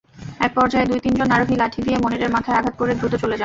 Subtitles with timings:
[0.39, 3.39] একপর্যায়ে দুই-তিনজন আরোহী লাঠি দিয়ে মনিরের মাথায় আঘাত করে দ্রুত চলে যান।